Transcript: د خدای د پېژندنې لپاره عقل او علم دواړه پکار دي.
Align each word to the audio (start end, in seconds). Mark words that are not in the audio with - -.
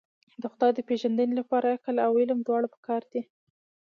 د 0.41 0.43
خدای 0.53 0.71
د 0.75 0.79
پېژندنې 0.87 1.33
لپاره 1.41 1.73
عقل 1.75 1.95
او 2.07 2.11
علم 2.21 2.39
دواړه 2.43 2.67
پکار 2.75 3.01
دي. 3.11 3.21